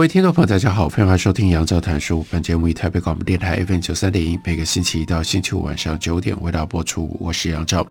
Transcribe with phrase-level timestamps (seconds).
[0.00, 2.24] 各位听众朋友，大家好，欢迎收听杨照谈书。
[2.30, 7.14] 本节目以台北广播电台 FM 九三点一，每个星期一到星期五晚上九点为大家播出。
[7.20, 7.86] 我是杨照，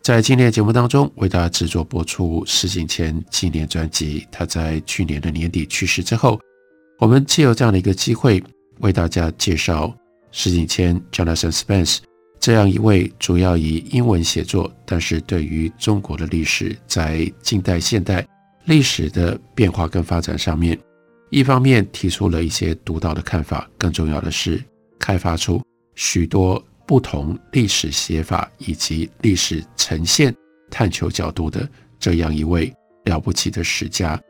[0.00, 4.26] 在今天的节目当中为大家制作播出石景谦纪念专辑。
[4.32, 6.40] 他在去年的年底去世之后，
[6.98, 8.42] 我们借由这样的一个机会，
[8.78, 9.94] 为大家介绍
[10.32, 11.98] 石景谦 Jonathan Spence
[12.38, 18.26] 这样一位主要以英文写作，但是对于中国的历史在近代现代
[18.64, 20.78] 历史的变化跟发展上面。
[21.30, 24.62] 一方面提出了一些独到的看法，更重要的是
[24.98, 25.62] 开发出
[25.94, 30.34] 许多不同历史写法以及历史呈现
[30.70, 31.68] 探求角度的
[32.00, 32.72] 这样一位
[33.04, 34.20] 了不起的史家。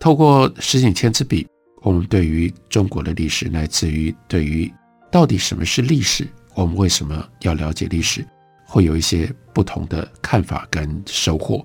[0.00, 1.46] 透过石景谦之笔，
[1.82, 4.70] 我们对于中国的历史，乃至于对于
[5.12, 8.26] 到底什么是历史，我们为什么要了解历史，
[8.66, 11.64] 会有一些不同的看法跟收获。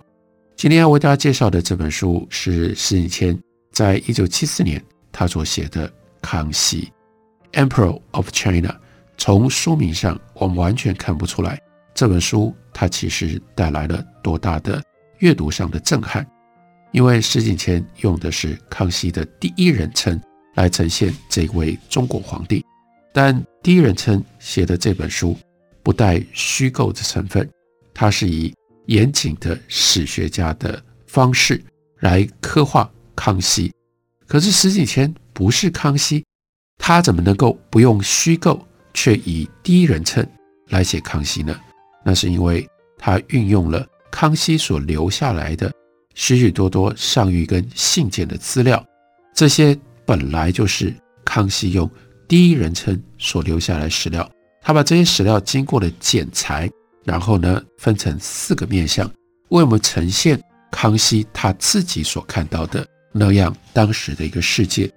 [0.56, 3.40] 今天要为大家介绍的这本书是石景谦。
[3.74, 5.90] 在一九七四年，他所写的
[6.22, 6.92] 《康熙》
[7.68, 8.74] （Emperor of China），
[9.18, 11.60] 从书名上我们完全看不出来
[11.96, 14.82] 这本书它其实带来了多大的
[15.20, 16.26] 阅读上的震撼，
[16.92, 20.22] 因为施景谦用的是康熙的第一人称
[20.54, 22.64] 来呈现这位中国皇帝，
[23.12, 25.36] 但第一人称写的这本书
[25.82, 27.50] 不带虚构的成分，
[27.92, 28.54] 它是以
[28.86, 31.60] 严谨的史学家的方式
[32.02, 32.88] 来刻画。
[33.16, 33.74] 康熙，
[34.28, 36.24] 可是施景谦不是康熙，
[36.78, 40.26] 他怎么能够不用虚构，却以第一人称
[40.70, 41.60] 来写康熙呢？
[42.04, 45.72] 那是因为他运用了康熙所留下来的
[46.16, 48.84] 许许多多上谕跟信件的资料，
[49.34, 50.94] 这些本来就是
[51.24, 51.90] 康熙用
[52.28, 54.30] 第一人称所留下来史料，
[54.62, 56.70] 他把这些史料经过了剪裁，
[57.04, 59.10] 然后呢，分成四个面向，
[59.50, 60.42] 为我们呈现
[60.72, 62.86] 康熙他自己所看到的。
[63.14, 64.92] 那样当时的一个世界，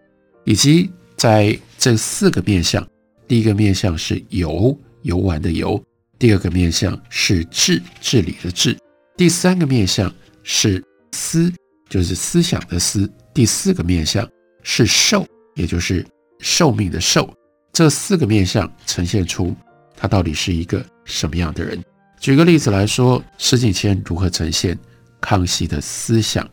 [0.45, 2.85] 以及在这四个面相，
[3.29, 5.81] 第一个面相是游游玩的游，
[6.19, 8.77] 第二个面相是治治理的治，
[9.17, 10.13] 第三个面相
[10.43, 10.83] 是
[11.13, 11.53] 思，
[11.89, 14.29] 就是思想的思，第四个面相
[14.63, 16.05] 是寿，也就是
[16.41, 17.33] 寿命的寿。
[17.73, 19.55] 这四个面相呈现出
[19.95, 21.79] 他到底是一个什么样的人。
[22.19, 24.79] 举个例子来说，施景谦如何呈现
[25.21, 26.49] 康熙的思想？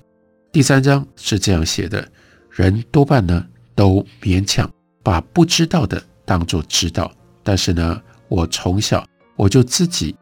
[0.53, 2.07] 第三章是这样写的：
[2.51, 3.43] 人多半呢
[3.73, 4.71] 都勉强
[5.01, 9.03] 把不知道的当作知道，但是呢，我从小
[9.35, 10.15] 我就自己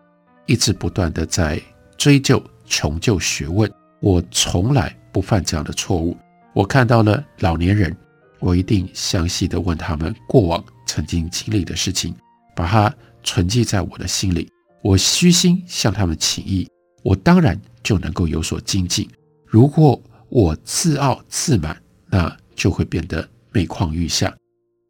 [0.45, 1.61] 一直不断地在
[1.97, 6.15] 追究、穷究学问，我从来不犯这样的错误。
[6.53, 7.93] 我看到了老年人，
[8.39, 12.15] 我一定详细地问他们过往曾经经历的事情，
[12.55, 14.49] 把它存记在我的心里。
[14.81, 16.65] 我虚心向他们请益，
[17.03, 19.05] 我当然就能够有所精进。
[19.45, 21.75] 如果我自傲自满，
[22.09, 24.33] 那就会变得每况愈下。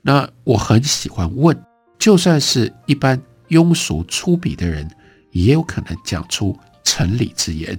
[0.03, 1.59] 那我很喜欢问，
[1.97, 3.19] 就算是一般
[3.49, 4.87] 庸俗粗鄙的人，
[5.31, 7.75] 也有可能讲出成理之言。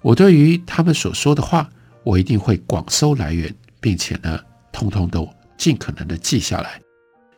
[0.00, 1.68] 我对于他们所说的话，
[2.04, 4.38] 我一定会广收来源，并且呢，
[4.70, 6.80] 通通都尽可能的记下来。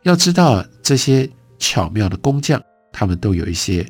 [0.02, 1.26] 要知道，这些
[1.58, 3.86] 巧妙的工匠，他们都有一些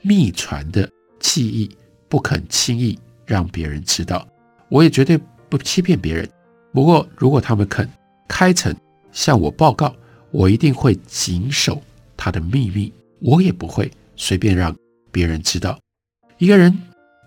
[0.00, 0.88] 秘传的
[1.20, 1.70] 技艺，
[2.08, 4.26] 不肯轻易让别人知道。
[4.68, 5.18] 我也绝对
[5.48, 6.28] 不欺骗别人。
[6.72, 7.88] 不过，如果他们肯
[8.28, 8.74] 开诚
[9.10, 9.94] 向我报告，
[10.30, 11.82] 我一定会谨守
[12.16, 12.92] 他的秘密。
[13.20, 14.76] 我也不会随便让
[15.10, 15.78] 别人知道。
[16.36, 16.76] 一个人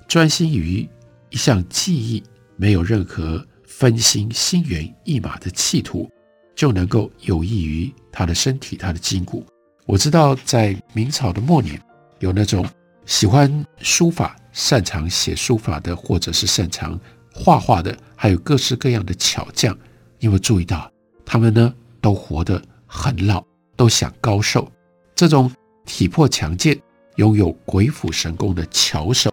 [0.08, 0.88] 专心于
[1.30, 2.24] 一项技艺，
[2.56, 6.10] 没有任何分心、心猿意马的企图，
[6.56, 9.46] 就能够有益于他的身体、他的筋骨。
[9.86, 11.82] 我知道，在明朝的末年，
[12.20, 12.66] 有那种
[13.06, 16.98] 喜欢书法、擅长写书法的，或者是擅长。
[17.34, 19.74] 画画的，还有各式各样的巧匠，
[20.20, 20.92] 你有没有注意到，
[21.26, 23.44] 他们呢都活得很老，
[23.76, 24.70] 都想高寿。
[25.16, 25.52] 这种
[25.86, 26.78] 体魄强健、
[27.16, 29.32] 拥有鬼斧神工的巧手，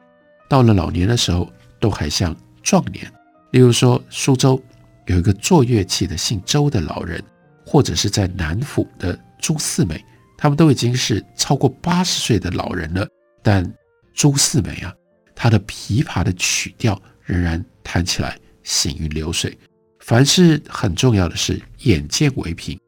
[0.49, 1.51] 到了老年的时候
[1.81, 3.11] 都还像壮年。
[3.51, 4.63] 例如说，苏州
[5.07, 7.23] 有一个做乐器的姓周的老人，
[7.65, 10.05] 或者是在南府的朱四美，
[10.37, 13.07] 他们都已经是超过八十岁的老人了。
[13.43, 13.71] 但
[14.15, 14.95] 朱四美啊，
[15.35, 17.01] 他的琵琶的曲调。
[17.29, 19.57] 仍然弹起来行云流水。
[20.01, 22.81] 凡事很重要的是眼见为凭，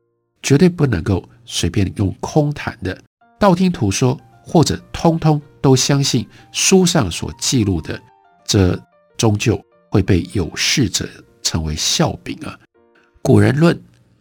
[0.43, 2.99] 绝对不能够随便用空谈的、
[3.39, 8.01] 道听途说，或者通通都相信书上所记录的，
[8.47, 8.81] 这
[9.19, 11.07] 终究会被有识者
[11.43, 12.59] 称为笑柄啊。
[13.21, 13.79] 古人论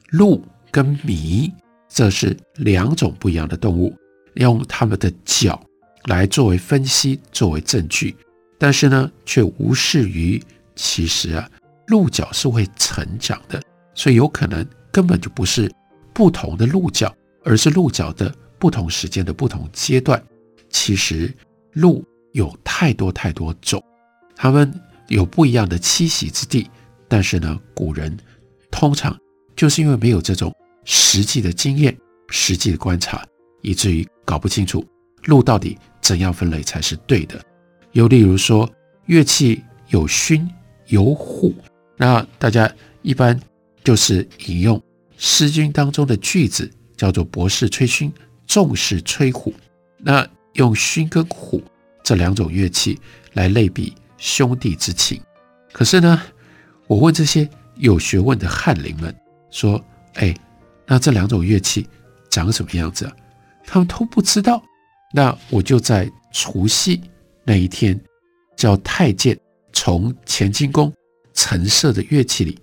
[0.10, 1.50] 鹿跟麋，
[1.88, 3.96] 这是两种不一样的动物，
[4.34, 5.58] 用它们的角
[6.06, 8.14] 来作为分析，作为证据，
[8.60, 10.40] 但是呢，却无视于
[10.76, 11.50] 其实啊，
[11.88, 13.60] 鹿角是会成长的，
[13.96, 15.72] 所以有可能根本就不是
[16.14, 17.12] 不同的鹿角，
[17.44, 20.22] 而是鹿角的不同时间的不同阶段。
[20.70, 21.34] 其实
[21.72, 23.82] 鹿有太多太多种，
[24.36, 24.72] 它们
[25.08, 26.70] 有不一样的栖息之地，
[27.08, 28.16] 但是呢，古人
[28.70, 29.18] 通常
[29.56, 30.54] 就是因为没有这种
[30.84, 31.98] 实际的经验、
[32.30, 33.26] 实际的观察，
[33.62, 34.86] 以至于搞不清楚
[35.24, 37.42] 鹿到底怎样分类才是对的。
[37.92, 38.70] 又例如说，
[39.06, 40.48] 乐器有埙
[40.88, 41.54] 有虎，
[41.98, 42.72] 那大家
[43.02, 43.40] 一般
[43.84, 44.78] 就是引用
[45.18, 48.12] 《诗经》当中的句子，叫做“博士吹埙，
[48.46, 49.54] 众士吹虎”。
[49.98, 51.64] 那用埙跟虎
[52.04, 53.00] 这两种乐器
[53.34, 55.22] 来类比兄弟之情。
[55.72, 56.22] 可是呢，
[56.88, 59.16] 我问这些有学问的翰林们
[59.50, 59.84] 说
[60.16, 60.34] ：“哎，
[60.86, 61.88] 那这两种乐器
[62.30, 63.16] 长什么样子啊？”
[63.66, 64.64] 他们都不知道。
[65.12, 67.02] 那我就在除夕
[67.50, 68.00] 那一天，
[68.56, 69.36] 叫太监
[69.74, 70.94] 从乾清宫
[71.34, 72.60] 陈设的乐器里，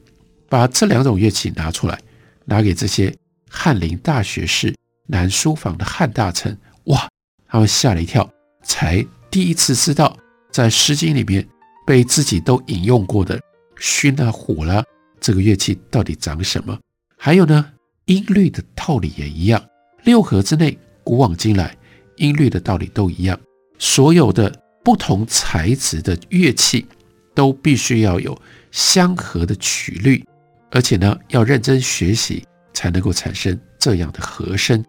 [0.48, 2.00] 把这两种乐器拿出来，
[2.44, 3.12] 拿给这些
[3.50, 4.72] 翰林大学士、
[5.08, 6.56] 南书房的汉大臣。
[6.84, 7.08] 哇，
[7.48, 8.30] 他们吓了一跳，
[8.62, 10.16] 才第一次知道，
[10.52, 11.44] 在《诗经》里面
[11.84, 13.40] 被自己都引用过的
[13.80, 14.84] 埙啊、虎啦、
[15.18, 16.78] 这个乐器到底长什么？
[17.18, 17.72] 还有呢，
[18.04, 19.60] 音律的道理也一样，
[20.04, 21.76] 六合之内，古往今来。
[22.18, 23.36] 音律的道理都一样，
[23.80, 24.50] 所有的
[24.86, 26.86] 不同材质的乐器
[27.34, 28.40] 都必须要有
[28.70, 30.24] 相合的曲律，
[30.70, 34.84] 而且呢，要认真学习才能够产生这样的和声。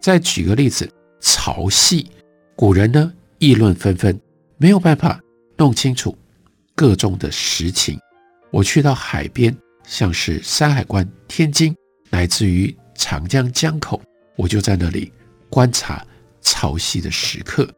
[0.00, 0.88] 再举个例子，
[1.20, 2.06] 潮汐，
[2.54, 4.16] 古人呢议论纷纷，
[4.58, 5.20] 没有办法
[5.56, 6.16] 弄清楚
[6.76, 7.98] 个中的实情。
[8.52, 9.52] 我去到海边，
[9.84, 11.74] 像是山海关、天津，
[12.10, 14.00] 乃至于长江江口，
[14.36, 15.12] 我就在那里
[15.50, 16.06] 观察。
[16.42, 17.68] 潮汐的时刻，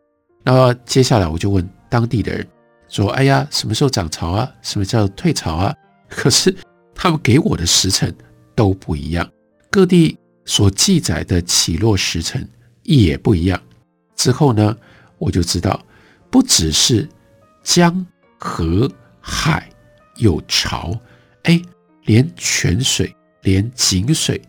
[0.44, 2.46] 那接下来我就问当地的人
[2.88, 4.52] 说：“哎呀，什么时候涨潮啊？
[4.60, 5.74] 什么叫退潮啊？”
[6.08, 6.54] 可是
[6.94, 8.14] 他们给我的时辰
[8.54, 9.28] 都不一样，
[9.70, 12.46] 各地所记载的起落时辰
[12.82, 13.60] 也不一样。
[14.14, 14.76] 之后呢，
[15.18, 15.82] 我就知道，
[16.30, 17.08] 不只是
[17.62, 18.06] 江
[18.38, 18.88] 河
[19.20, 19.68] 海
[20.16, 20.96] 有潮，
[21.44, 21.60] 哎，
[22.04, 24.40] 连泉水、连井水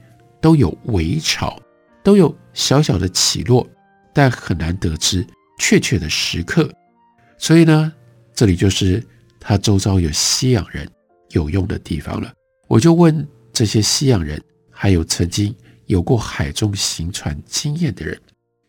[0.42, 1.58] 都有微潮，
[2.04, 3.66] 都有小小的起落。
[4.14, 5.26] 但很难得知
[5.58, 6.70] 确切的时刻，
[7.38, 7.92] 所以呢，
[8.34, 9.04] 这里就是
[9.40, 10.90] 他周遭有西洋人
[11.30, 12.34] 有用的地方了。
[12.68, 15.56] 我就问这些西洋人，还有曾经
[15.86, 18.20] 有过海中行船经验的人，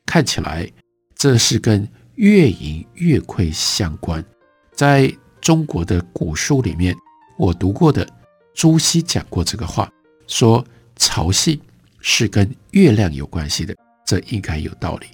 [0.04, 0.70] 看起来
[1.16, 4.24] 这是跟月盈月亏相关。
[4.72, 6.94] 在中国的古书里面，
[7.38, 8.06] 我读过的
[8.54, 9.90] 朱熹讲过这个话，
[10.26, 10.64] 说
[10.96, 11.58] 潮汐
[12.00, 13.74] 是跟月亮有关系的，
[14.06, 15.06] 这应该有道理。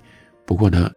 [0.45, 0.91] 不过呢，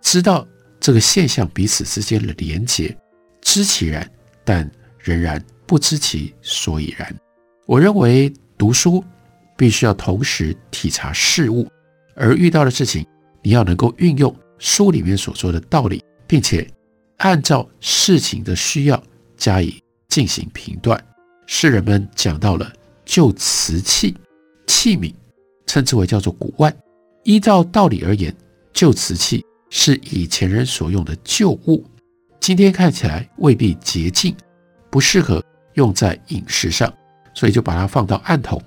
[0.00, 0.46] 知道
[0.80, 2.96] 这个现象彼此之间的连结，
[3.42, 4.10] 知其然，
[4.44, 7.14] 但仍然不知其所以然。
[7.66, 9.04] 我认为读书
[9.56, 11.68] 必须要同时体察事物，
[12.14, 13.06] 而遇到的事情，
[13.42, 16.68] 你要能够运用书里面所说的道理，并且
[17.18, 19.00] 按照事情的需要
[19.36, 21.02] 加以进行评断。
[21.46, 22.72] 诗人们讲到了
[23.04, 24.16] 旧瓷器
[24.66, 25.12] 器皿，
[25.66, 26.74] 称之为叫做古玩，
[27.24, 28.34] 依照道理而言。
[28.72, 31.84] 旧瓷器是以前人所用的旧物，
[32.40, 34.36] 今天看起来未必洁净，
[34.90, 35.42] 不适合
[35.74, 36.92] 用在饮食上，
[37.32, 38.60] 所以就把它放到案头，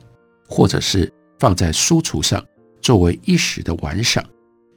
[0.48, 2.44] 或者是放在书橱上，
[2.82, 4.24] 作为一时的玩赏。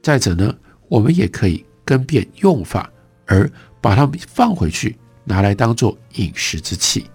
[0.03, 0.53] 再者呢，
[0.89, 2.91] 我们也可以更变用法，
[3.25, 3.49] 而
[3.81, 7.09] 把它们放回去，拿来当做饮食之器。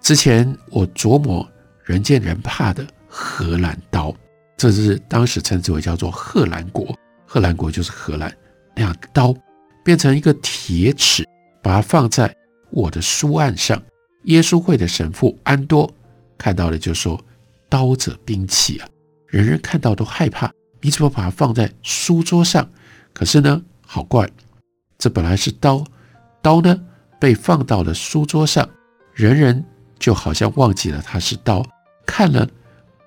[0.00, 1.48] 之前我琢磨
[1.84, 4.14] 人见人怕的荷兰刀，
[4.56, 6.96] 这是当时称之为叫做荷兰国。
[7.26, 8.32] 荷兰国就是荷兰，
[8.74, 9.34] 那样刀
[9.84, 11.24] 变成一个铁尺，
[11.62, 12.34] 把它放在
[12.70, 13.82] 我的书案上。
[14.24, 15.92] 耶稣会的神父安多
[16.38, 17.20] 看到了就说
[17.68, 18.88] ：“刀者兵器啊，
[19.26, 20.52] 人人看到都害怕。
[20.80, 22.68] 你怎么把它放在书桌上？
[23.12, 24.28] 可是呢，好怪，
[24.98, 25.84] 这本来是刀，
[26.40, 26.80] 刀呢
[27.20, 28.68] 被放到了书桌上，
[29.14, 29.64] 人人
[29.98, 31.64] 就好像忘记了它是刀，
[32.06, 32.48] 看了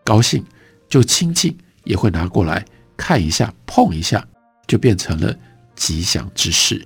[0.04, 0.44] 高兴
[0.88, 2.66] 就亲近，也会拿过来。”
[2.98, 4.26] 看一下，碰一下，
[4.68, 5.38] 就变成了
[5.76, 6.84] 吉祥之事。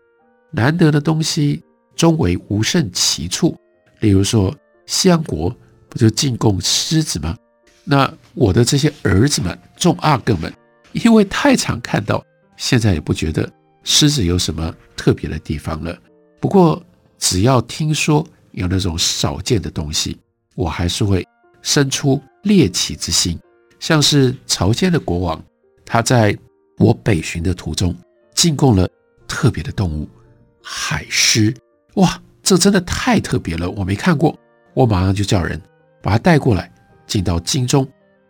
[0.51, 1.63] 难得的东西
[1.96, 3.55] 终为无胜其处。
[4.00, 4.55] 例如说，
[4.86, 5.55] 西洋国
[5.88, 7.36] 不就进贡狮子吗？
[7.84, 10.53] 那我的这些儿子们、众阿哥们，
[10.91, 12.24] 因为太常看到，
[12.58, 13.51] 现在也不觉得
[13.84, 15.98] 狮子有什么特别的地方了。
[16.39, 16.81] 不过，
[17.17, 20.17] 只要听说有那种少见的东西，
[20.55, 21.27] 我还是会
[21.62, 23.39] 生出猎奇之心。
[23.79, 25.43] 像是朝鲜的国王，
[25.86, 26.38] 他在
[26.77, 27.96] 我北巡的途中
[28.39, 28.89] 进贡了
[29.27, 30.08] 特别的动物——
[30.63, 31.53] 海狮。
[31.96, 34.34] 哇，这真的太特别了，我没看过。
[34.74, 35.62] 我马上就叫人
[36.01, 36.72] 把它带过来，
[37.05, 37.86] 进到京中。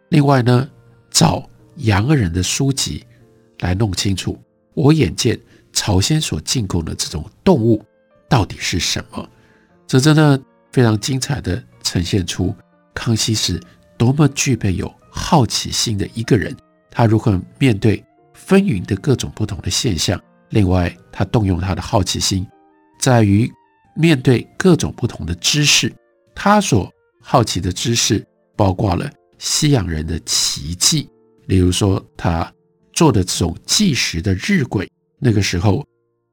[0.08, 0.68] 另外呢，
[1.12, 3.06] 找洋人的书籍
[3.60, 4.36] 来弄清楚，
[4.74, 5.40] 我眼见
[5.74, 7.86] 朝鲜所进贡的这种动物
[8.28, 9.30] 到底是什么。
[9.86, 12.52] 这真的非常精彩地呈现出
[12.96, 13.62] 康熙是
[13.96, 16.56] 多么具备有好奇心的一个人。
[16.90, 18.04] 他如何面对
[18.50, 20.20] 纷纭的各种不同的现象？
[20.50, 22.48] 另外，他动用他的好奇心，
[23.00, 23.48] 在于
[23.96, 25.94] 面对各种不同的知识。
[26.34, 26.92] 他所
[27.22, 28.26] 好奇的知识
[28.56, 31.08] 包括了西洋人的奇迹，
[31.46, 32.52] 例如说他
[32.92, 34.90] 做的这种计时的日晷，
[35.20, 35.86] 那个时候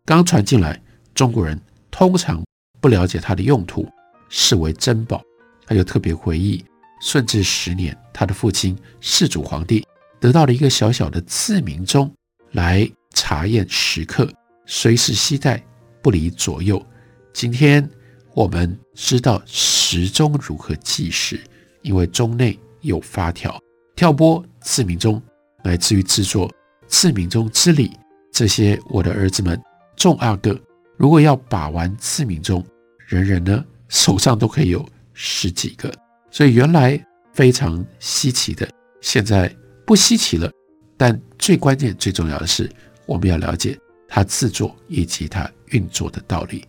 [0.07, 0.83] 刚传进来，
[1.13, 2.43] 中国人通常
[2.81, 3.87] 不了解它的用途，
[4.31, 5.23] 视为珍宝。
[5.67, 6.65] 他就特别回忆
[7.03, 9.87] 顺治十年，他的父亲世祖皇帝
[10.27, 12.13] 得到了一个小小的自鸣钟
[12.51, 14.29] 来查验时刻，
[14.67, 15.65] 随时携带，
[16.03, 16.85] 不离左右。
[17.33, 17.89] 今天。
[18.35, 21.41] 我们知道时钟如何计时，
[21.81, 23.59] 因为钟内有发条，
[23.95, 25.23] 跳拨自鸣钟，
[25.63, 26.53] 来自于制作
[26.87, 27.91] 自鸣钟之礼。
[28.31, 29.59] 这些我的儿子们，
[29.97, 30.55] 众阿哥，
[30.99, 32.63] 如果要把玩自鸣钟，
[33.07, 35.91] 人人呢手上都可以有十几个，
[36.31, 37.03] 所以原来
[37.33, 38.69] 非常稀奇的，
[39.01, 39.51] 现在
[39.87, 40.51] 不稀奇了。
[40.99, 42.71] 但最关键、最重要的是，
[43.07, 43.79] 我们要了解
[44.09, 46.67] 它制作以及它运作的道理。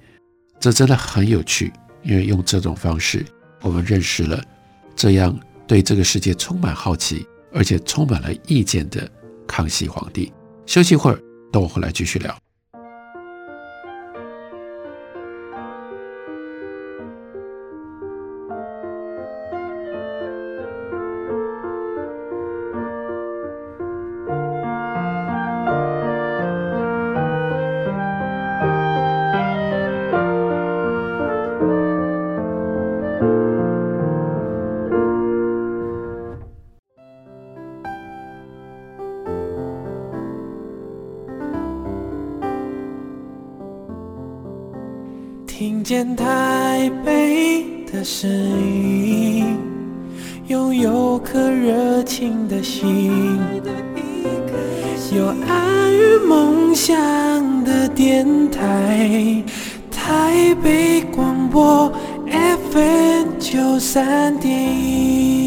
[0.60, 1.72] 这真的很有趣，
[2.04, 3.26] 因为用这种方式，
[3.62, 4.44] 我们认识了
[4.96, 9.10] 这样对这个世界充满好奇，而且充满了意见的
[9.48, 10.32] 康熙皇帝。
[10.66, 11.20] 休息一会儿，
[11.52, 12.47] 等我回来继续聊。
[58.98, 59.44] 台，
[59.92, 61.92] 台北广播
[62.72, 65.47] FM 九三点一。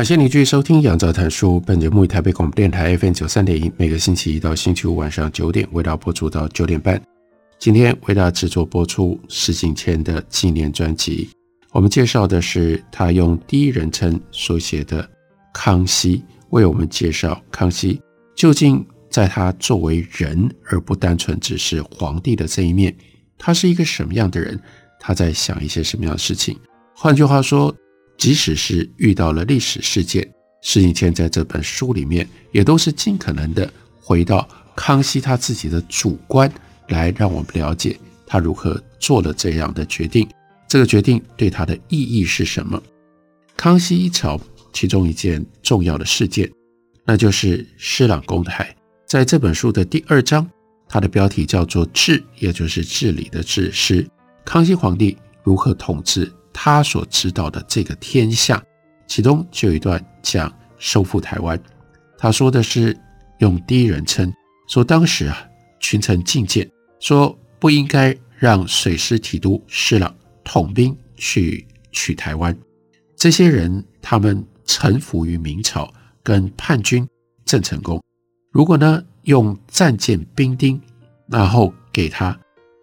[0.00, 1.56] 感谢您继续收听《杨照谈书》。
[1.60, 6.98] 本节目以台北广播电台 FM 九三点一，每个星期一到星期五晚上九点为大家播出到九点半。
[7.58, 11.28] 今天为大家制作播出石景谦的纪念专辑。
[11.72, 15.06] 我们介绍的是他用第一人称所写的
[15.52, 18.00] 康熙，为我们介绍康熙
[18.34, 22.96] 究竟在他作为人而不单纯只是皇帝的这一面，
[23.36, 24.58] 他是一个什么样的人？
[24.98, 26.58] 他在想一些什么样的事情？
[26.96, 27.76] 换句话说。
[28.20, 34.46] 即使是遇到了历史事件，施景谦在这本书里面也都是尽可能的回到
[34.76, 36.52] 康熙他自己的主观，
[36.88, 40.28] 来让我们了解他如何做了这样的决定，
[40.68, 42.80] 这个决定对他的意义是什么。
[43.56, 44.38] 康熙一朝
[44.70, 46.46] 其中一件重要的事件，
[47.06, 48.76] 那就是施琅攻台。
[49.06, 50.46] 在这本书的第二章，
[50.86, 54.06] 它的标题叫做“治”，也就是治理的“治”，是
[54.44, 56.30] 康熙皇帝如何统治。
[56.52, 58.62] 他所知道的这个天下，
[59.06, 61.60] 其中就有一段讲收复台湾。
[62.18, 62.96] 他说的是
[63.38, 64.32] 用第一人称，
[64.68, 70.14] 说当时啊，群臣进谏，说不应该让水师提督施琅
[70.44, 72.56] 统兵去取台湾。
[73.16, 75.92] 这些人他们臣服于明朝
[76.22, 77.06] 跟叛军
[77.44, 78.02] 郑成功。
[78.52, 80.80] 如果呢用战舰兵丁，
[81.28, 82.38] 然后给他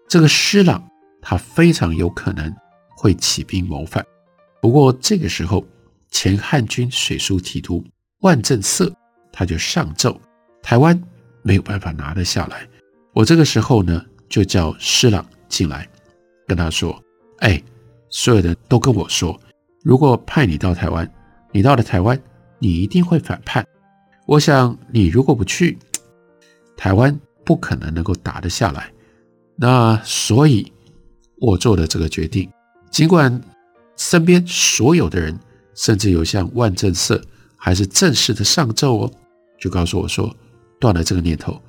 [0.07, 0.83] 这个施琅，
[1.21, 2.53] 他非常有可能。
[2.97, 4.03] 会起兵谋反，
[4.59, 5.63] 不过这个时候，
[6.09, 7.85] 前汉军水书提督
[8.21, 8.91] 万正色
[9.31, 10.19] 他就上奏，
[10.63, 10.99] 台湾
[11.43, 12.67] 没有办法拿得下来，
[13.13, 15.87] 我这个时候呢，就叫施琅进来，
[16.47, 16.99] 跟他说
[17.39, 17.61] ：“哎，
[18.09, 19.39] 所有人都跟我说，
[19.83, 21.07] 如果派你到台湾，
[21.51, 22.19] 你到了台湾，
[22.57, 23.63] 你一定会反叛。
[24.25, 25.77] 我想你如果不去，
[26.75, 28.91] 台湾不可能能够打得下来。
[29.55, 30.71] 那所以，
[31.39, 32.51] 我做的这个决定。
[32.89, 33.41] 尽管
[33.95, 35.37] 身边所有的人，
[35.75, 37.21] 甚至有像万正社
[37.55, 39.11] 还是正式的上奏哦，
[39.59, 40.35] 就告诉我说，
[40.79, 41.61] 断了这个念头。”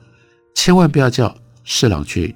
[0.54, 2.34] 千万不要叫施琅去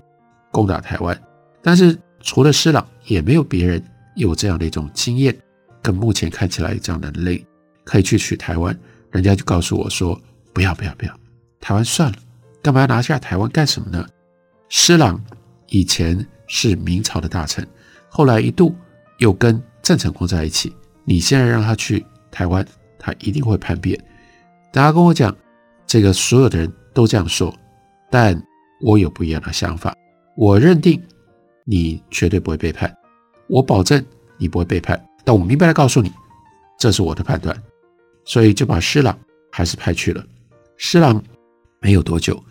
[0.53, 1.21] 攻打台湾，
[1.61, 3.83] 但是除了施琅，也没有别人
[4.15, 5.37] 有这样的一种经验，
[5.83, 7.45] 跟目前看起来这样的能力
[7.85, 8.79] 可以去取台湾。
[9.11, 10.19] 人家就告诉我说
[10.55, 11.19] ：“不要不要不要，
[11.61, 12.19] 台湾算了，
[12.62, 14.07] 干嘛要拿下台湾干什么呢？”
[14.71, 15.23] 施琅
[15.69, 17.67] 以前是明朝的大臣，
[18.14, 18.76] 后来一度
[19.16, 20.71] 又跟郑成功在一起。
[21.07, 22.64] 你现在让他去台湾，
[22.99, 23.99] 他一定会叛变。
[24.71, 25.35] 大家跟我讲，
[25.87, 27.52] 这个所有的人都这样说。
[28.11, 28.40] 但
[28.83, 29.97] 我有不一样的想法，
[30.37, 31.02] 我认定
[31.64, 32.95] 你绝对不会背叛，
[33.49, 34.04] 我保证
[34.37, 35.02] 你不会背叛。
[35.25, 36.12] 但我明白的告诉你，
[36.78, 37.57] 这是我的判断，
[38.26, 39.19] 所以就把施琅
[39.50, 40.23] 还是派去了。
[40.76, 41.21] 施琅
[41.81, 42.45] 没有多久，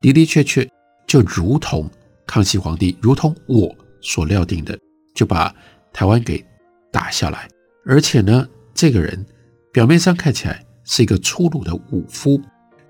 [0.00, 0.66] 的的确确
[1.06, 1.86] 就如同
[2.26, 4.78] 康熙皇帝，如同我所料定的，
[5.14, 5.54] 就把
[5.92, 6.44] 台湾给
[6.90, 7.48] 打下来。
[7.84, 9.26] 而且呢，这个人
[9.72, 12.40] 表面上看起来是一个粗鲁的武夫。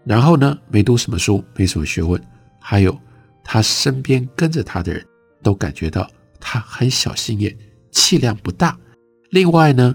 [0.05, 2.21] 然后呢，没读什么书，没什么学问，
[2.59, 2.99] 还有
[3.45, 5.07] 他身边跟着他的人
[5.43, 6.11] 都感觉到
[6.41, 7.57] 他很小心眼，
[7.93, 8.77] 气量不大。
[9.31, 9.95] 另外呢，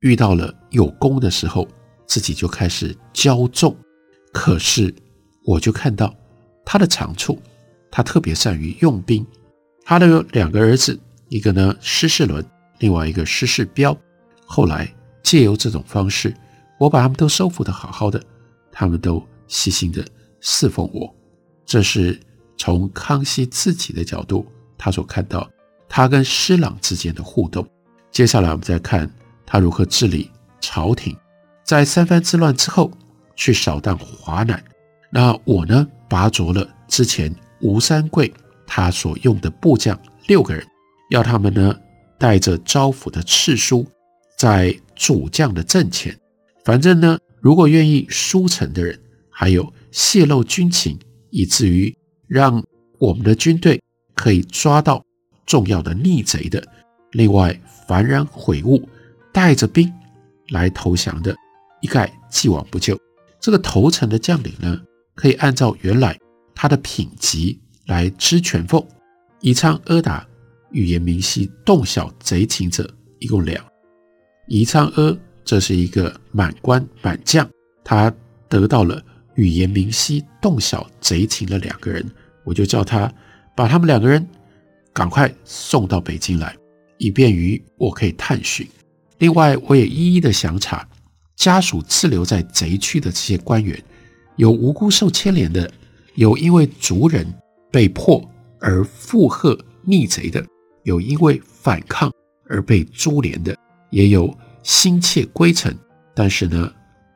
[0.00, 1.66] 遇到了有功的时候，
[2.06, 3.74] 自己就开始骄纵。
[4.30, 4.94] 可是
[5.46, 6.14] 我就看到
[6.64, 7.40] 他的长处，
[7.90, 9.26] 他特别善于用兵。
[9.84, 12.44] 他的两个儿子，一个呢施世纶，
[12.78, 13.96] 另外一个施世标。
[14.44, 14.92] 后来
[15.22, 16.34] 借由这种方式，
[16.78, 18.22] 我把他们都收服的好好的，
[18.70, 19.26] 他们都。
[19.48, 20.04] 细心的
[20.40, 21.14] 侍奉我，
[21.64, 22.18] 这是
[22.58, 24.44] 从康熙自己的角度，
[24.76, 25.48] 他所看到
[25.88, 27.64] 他跟施琅之间的互动。
[28.10, 29.08] 接下来我们再看
[29.46, 30.28] 他如何治理
[30.60, 31.16] 朝廷，
[31.62, 32.90] 在三藩之乱之后
[33.36, 34.60] 去扫荡华南。
[35.12, 38.34] 那我呢，拔擢了之前吴三桂
[38.66, 40.66] 他所用的部将六个人，
[41.10, 41.74] 要他们呢
[42.18, 43.86] 带着招抚的敕书，
[44.36, 46.18] 在主将的阵前，
[46.64, 48.98] 反正呢，如果愿意书城的人。
[49.38, 51.94] 还有泄露军情，以至于
[52.26, 52.64] 让
[52.98, 53.82] 我们的军队
[54.14, 55.04] 可以抓到
[55.44, 56.66] 重要的逆贼的。
[57.10, 57.54] 另外，
[57.86, 58.88] 幡然悔悟，
[59.34, 59.92] 带着兵
[60.48, 61.36] 来投降的，
[61.82, 62.98] 一概既往不咎。
[63.38, 64.80] 这个投诚的将领呢，
[65.14, 66.18] 可以按照原来
[66.54, 68.88] 他的品级来知权俸。
[69.42, 70.26] 宜昌阿达
[70.70, 73.64] 语言明晰洞晓贼情者，一共两。
[74.48, 77.48] 宜昌阿这是一个满官满将，
[77.84, 78.12] 他
[78.48, 79.02] 得到了。
[79.34, 82.02] 语言明晰洞晓贼情的两个人，
[82.42, 83.12] 我就叫他
[83.54, 84.26] 把他们两个人
[84.94, 86.56] 赶快送到北京来，
[86.96, 88.66] 以便于我可以探寻。
[89.18, 90.88] 另外，我也一一的详查
[91.36, 93.78] 家属滞留在贼区的这些官员，
[94.36, 95.70] 有无辜受牵连的，
[96.14, 97.26] 有因为族人
[97.70, 98.26] 被迫
[98.58, 100.42] 而附和逆贼的，
[100.86, 102.10] 有因为反抗
[102.48, 103.54] 而被株连的，
[103.90, 105.76] 也有心切归程，
[106.14, 106.72] 但是呢，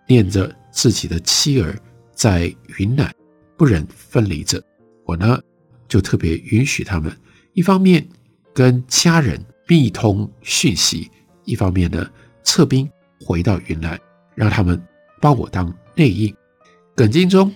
[0.07, 1.75] 念着自己的妻儿。
[2.13, 3.11] 在云南
[3.57, 4.63] 不忍分离着，
[5.07, 5.41] 我呢
[5.89, 7.11] 就特别允许他们，
[7.55, 8.07] 一方面
[8.53, 11.11] 跟家人密通讯息，
[11.47, 12.07] 一方面呢
[12.45, 12.87] 撤兵
[13.25, 13.99] 回到云南，
[14.35, 14.79] 让他们
[15.19, 16.35] 帮我当内应。
[16.95, 17.51] 耿精忠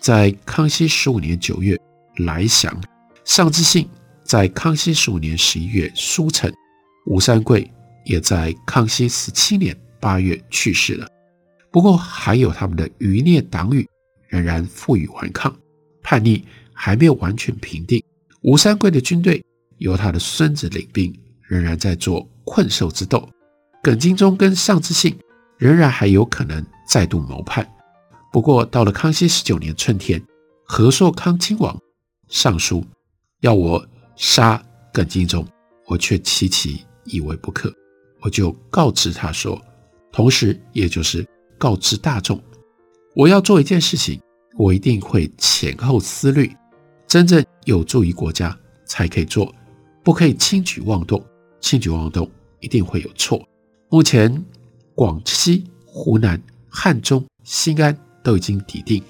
[0.00, 1.78] 在康熙十五年九月
[2.16, 2.76] 来降，
[3.24, 3.88] 上之信
[4.28, 6.52] 在康熙十五年十一月书成，
[7.06, 7.68] 吴三桂
[8.04, 11.08] 也在康熙十七年八月去世了。
[11.72, 13.88] 不过还有他们的余孽党羽。
[14.28, 15.56] 仍然负隅顽抗，
[16.02, 18.04] 叛逆还没有完全平定。
[18.42, 19.42] 吴三桂的军队
[19.78, 21.10] 由他的孙子领兵，
[21.40, 23.26] 仍然在做困兽之斗。
[23.82, 25.18] 耿精忠跟尚之信
[25.56, 27.66] 仍然还有可能再度谋叛。
[28.30, 30.22] 不过到了康熙十九年春天，
[30.66, 31.74] 和硕康亲王
[32.28, 32.84] 上书
[33.40, 33.88] 要我
[34.18, 34.60] 杀
[34.92, 35.46] 耿精忠，
[35.86, 37.72] 我却期期以为不可。
[38.20, 39.60] 我就告知他说，
[40.10, 41.24] 同时也就是
[41.56, 42.38] 告知大众。
[43.14, 44.20] 我要做一件事情，
[44.56, 46.52] 我一定会前后思虑，
[47.06, 49.54] 真正有助于国家才可以做，
[50.02, 51.24] 不可以轻举妄动。
[51.60, 52.28] 轻举妄动
[52.58, 53.40] 一定会有错。
[53.88, 54.44] 目前
[54.96, 59.00] 广西、湖南、汉中、新安都已经抵定，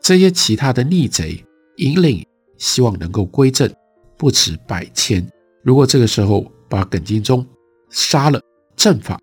[0.00, 1.44] 这些其他的逆贼
[1.76, 3.70] 引领，希望能够归正，
[4.18, 5.26] 不止百千。
[5.62, 7.46] 如果这个时候把耿精忠
[7.88, 8.40] 杀了，
[8.76, 9.18] 正法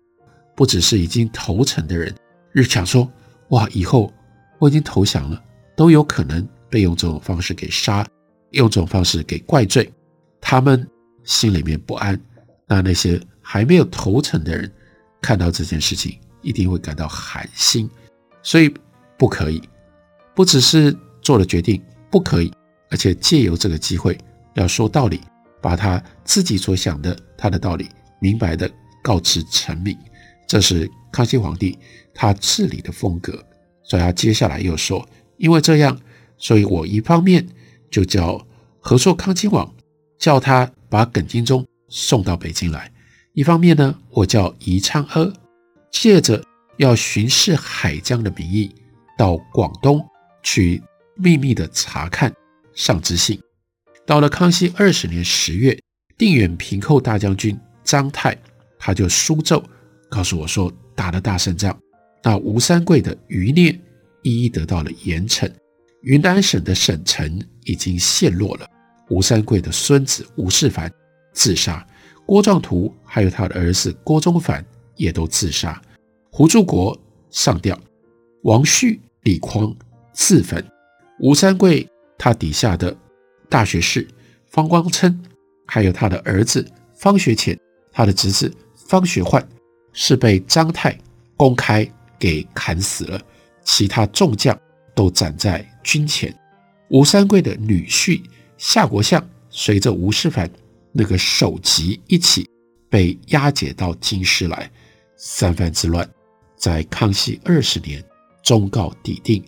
[0.56, 2.12] 不只是已经投诚的人，
[2.52, 3.08] 日强说。
[3.50, 3.68] 哇！
[3.72, 4.12] 以后
[4.58, 5.40] 我已经投降了，
[5.76, 8.04] 都有可能被用这种方式给杀。
[8.50, 9.88] 用这种方式给怪罪，
[10.40, 10.84] 他们
[11.22, 12.20] 心里面不安。
[12.66, 14.68] 那那些还没有投诚的人，
[15.22, 17.88] 看到这件事情一定会感到寒心。
[18.42, 18.74] 所以
[19.16, 19.62] 不可以，
[20.34, 21.80] 不只是做了决定
[22.10, 22.52] 不可以，
[22.90, 24.18] 而且借由这个机会
[24.56, 25.20] 要说道理，
[25.62, 27.88] 把他自己所想的他的道理
[28.20, 28.70] 明白的
[29.02, 29.96] 告知臣民。
[30.46, 31.78] 这是康熙皇帝
[32.14, 33.42] 他治理的风格。
[33.82, 35.96] 所以他接下来又说，因为这样，
[36.38, 37.46] 所以我一方面
[37.88, 38.44] 就叫
[38.80, 39.72] 和硕康亲王，
[40.18, 42.90] 叫他把耿精忠送到北京来；
[43.32, 45.32] 一方面呢，我叫宜昌阿，
[45.92, 46.42] 借着
[46.78, 48.74] 要巡视海疆的名义，
[49.16, 50.04] 到广东
[50.42, 50.82] 去
[51.14, 52.34] 秘密的查看
[52.74, 53.40] 上知信。
[54.06, 55.76] 到了康熙二十年十月，
[56.16, 58.38] 定远平寇大将军张泰
[58.78, 59.62] 他就书奏
[60.08, 61.76] 告诉我说，打了大胜仗。
[62.22, 63.76] 那吴三桂的余孽
[64.22, 65.50] 一一得到了严惩，
[66.02, 68.66] 云南省的省城已经陷落了。
[69.10, 70.88] 吴三桂的孙子吴世蕃
[71.32, 71.84] 自杀，
[72.24, 74.64] 郭壮图还有他的儿子郭宗凡
[74.94, 75.80] 也都自杀，
[76.30, 76.96] 胡柱国
[77.30, 77.76] 上吊，
[78.44, 79.74] 王旭、李匡
[80.12, 80.64] 自焚。
[81.18, 82.96] 吴三桂他底下的
[83.48, 84.06] 大学士
[84.46, 85.18] 方光琛，
[85.66, 87.58] 还有他的儿子方学潜，
[87.92, 89.46] 他的侄子方学焕
[89.92, 90.98] 是被张泰
[91.36, 91.88] 公开。
[92.18, 93.20] 给砍死了，
[93.62, 94.58] 其他众将
[94.94, 96.34] 都斩在军前。
[96.88, 98.22] 吴三桂的女婿
[98.56, 100.48] 夏国相随着吴世蕃
[100.92, 102.48] 那个首级一起
[102.88, 104.70] 被押解到京师来。
[105.18, 106.08] 三藩之乱
[106.56, 108.02] 在康熙二十年
[108.42, 109.44] 终告底定。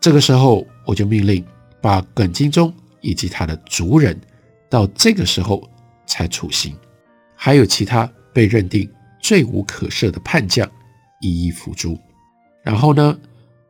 [0.00, 1.44] 这个时候，我就命令
[1.82, 2.72] 把耿精忠
[3.06, 4.20] 以及他的族人
[4.68, 5.62] 到这个时候
[6.08, 6.76] 才处刑，
[7.36, 8.90] 还有其他被认定
[9.20, 10.68] 罪无可赦的叛将
[11.20, 11.96] 一一伏诛。
[12.64, 13.16] 然后呢，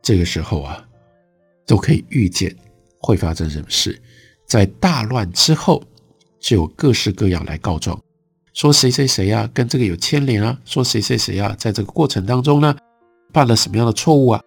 [0.01, 0.83] 这个时候啊，
[1.67, 2.53] 都可以预见
[2.97, 4.01] 会发生什么事。
[4.47, 5.83] 在大乱之后，
[6.39, 8.01] 就有各式各样来告状，
[8.53, 12.75] 说谁谁谁啊，跟这个有牵连啊，说谁谁谁啊，在这个过程当中呢，
[13.31, 14.41] 犯了什么样的错误啊，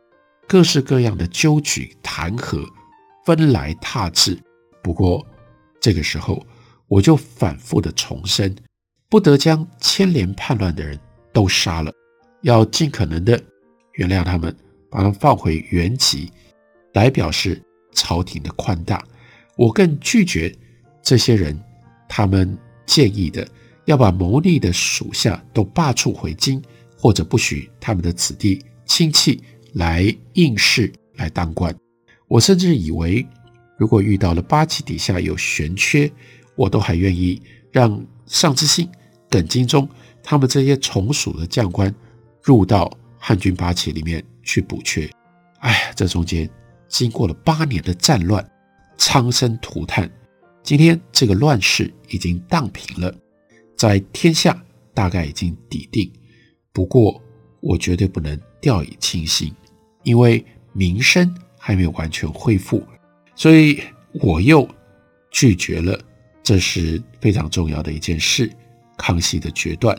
[0.48, 2.66] 各式各样的纠举弹劾，
[3.24, 4.36] 纷来沓至。
[4.82, 5.26] 不过
[5.80, 6.44] 这个时候，
[6.88, 8.54] 我就反复的重申，
[9.08, 10.98] 不得将牵连叛乱的人
[11.32, 11.92] 都杀了，
[12.42, 13.40] 要尽可能的。
[13.94, 14.56] 原谅他们，
[14.90, 16.32] 把他们放回原籍，
[16.94, 17.60] 来表示
[17.92, 19.04] 朝廷的宽大。
[19.56, 20.54] 我更拒绝
[21.02, 21.60] 这些人，
[22.08, 23.46] 他们建议的
[23.84, 26.62] 要把谋逆的属下都罢黜回京，
[26.96, 29.42] 或者不许他们的子弟亲戚
[29.74, 31.74] 来应试来当官。
[32.26, 33.26] 我甚至以为，
[33.80, 36.12] 如果遇到了八旗底下有悬缺，
[36.54, 37.40] 我都还愿意
[37.72, 38.86] 让上之信、
[39.30, 39.88] 耿精忠
[40.22, 41.92] 他们这些从属的将官
[42.42, 42.88] 入到。
[43.22, 45.06] 汉军八旗里面去补缺，
[45.58, 46.48] 哎，这中间
[46.88, 48.42] 经过了八年的战乱，
[48.96, 50.10] 苍生涂炭，
[50.62, 53.14] 今天这个乱世已经荡平了，
[53.76, 54.58] 在天下
[54.94, 56.10] 大概已经底定。
[56.72, 57.22] 不过
[57.60, 59.54] 我绝对不能掉以轻心，
[60.02, 62.82] 因为民生还没有完全恢复，
[63.40, 63.80] 所以
[64.20, 64.68] 我又
[65.30, 65.98] 拒绝了，
[66.42, 68.52] 这是非常重要的一件事。
[68.98, 69.98] 康熙的决断，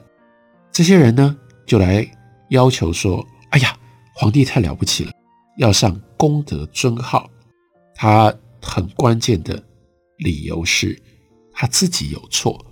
[0.72, 2.08] 这些人呢就来。
[2.50, 3.76] 要求说：“哎呀，
[4.14, 5.12] 皇帝太了不起了，
[5.58, 7.28] 要上功德尊号。
[7.96, 9.64] 他很关键的
[10.18, 11.02] 理由是，
[11.54, 12.64] 他自己有错。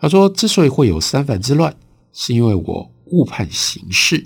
[0.00, 1.74] 他说，之所以会有三藩之乱，
[2.12, 4.22] 是因为我误判形势，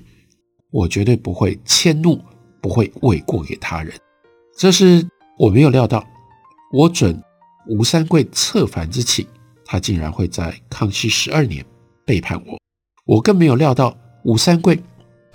[0.70, 2.18] 我绝对不会迁怒，
[2.60, 3.94] 不会诿过给他人。
[4.56, 5.06] 这是
[5.38, 6.04] 我没有料到，
[6.72, 7.22] 我准
[7.68, 9.26] 吴三桂策反之起，
[9.64, 11.64] 他竟然会在康熙十二年
[12.04, 12.58] 背叛我。
[13.06, 14.80] 我更没有料到吴三桂。”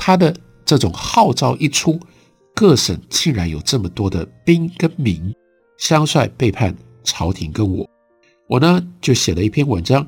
[0.01, 0.33] 他的
[0.63, 1.99] 这种号召一出，
[2.55, 5.35] 各省竟然有这么多的兵跟民
[5.77, 7.85] 相率背叛朝廷跟我，
[8.47, 10.07] 我呢就写了一篇文章，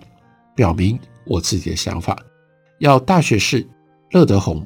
[0.56, 2.18] 表明我自己的想法，
[2.80, 3.68] 要大学士
[4.12, 4.66] 乐德洪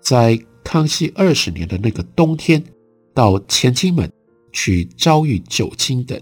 [0.00, 2.62] 在康熙二十年的那个冬天
[3.14, 4.10] 到乾清门
[4.56, 6.18] 去遭遇九卿等，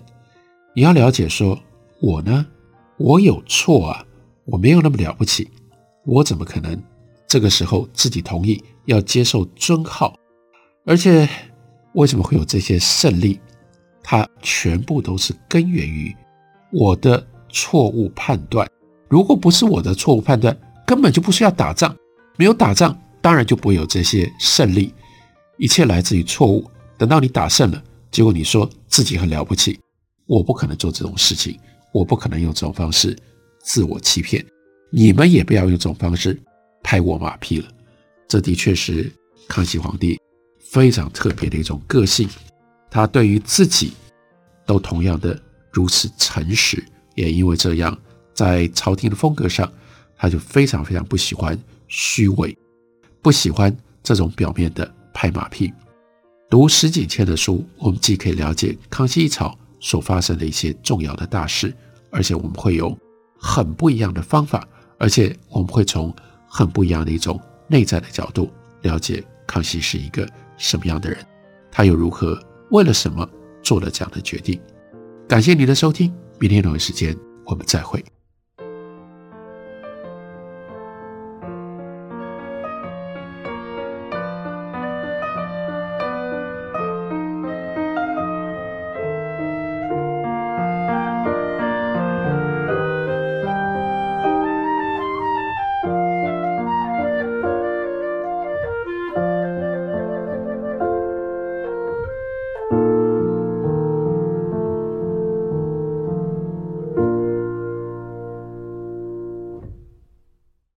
[0.74, 1.56] 你要了解说，
[2.00, 2.44] 我呢
[2.96, 4.04] 我有错啊，
[4.44, 5.48] 我没有那么了不起，
[6.04, 6.76] 我怎么可能？
[7.28, 10.18] 这个时候自己同意要接受尊号，
[10.84, 11.28] 而且
[11.92, 13.38] 为什么会有这些胜利？
[14.02, 16.12] 它全部都是根源于
[16.72, 18.68] 我的错误判断。
[19.08, 21.96] 如果不是我的错误判断，根本就不需要打仗。
[22.36, 24.92] 没有打仗，当然就不会有这些胜利。
[25.56, 26.68] 一切来自于错误。
[26.96, 27.82] 等到你打胜了，
[28.14, 29.76] 结果你说自己很了不起，
[30.26, 31.58] 我不可能做这种事情，
[31.92, 33.18] 我不可能用这种方式
[33.58, 34.46] 自我欺骗。
[34.92, 36.40] 你们也不要用这种方式。
[36.80, 37.68] 拍我马屁了，
[38.28, 39.10] 这的确是
[39.48, 40.16] 康熙皇帝
[40.60, 42.28] 非常特别的一种个性。
[42.88, 43.94] 他对于自己
[44.64, 45.36] 都同样的
[45.72, 46.84] 如此诚实，
[47.16, 47.98] 也因为这样，
[48.32, 49.68] 在朝廷的风格上，
[50.16, 52.56] 他就非常非常不喜欢虚伪，
[53.20, 55.72] 不喜欢这种表面的拍马屁。
[56.50, 61.74] 读石景谦的书，我们既可以了解康熙一朝所发生的一些重要的大事，
[62.10, 62.96] 而且我们会有
[63.36, 64.66] 很不一样的方法，
[64.98, 66.14] 而且我们会从
[66.46, 68.50] 很不一样的一种内在的角度
[68.82, 71.18] 了解康熙是一个什么样的人，
[71.72, 73.28] 他又如何为了什么
[73.62, 74.60] 做了这样的决定。
[75.26, 78.04] 感谢您的收听，明天同一时间我们再会。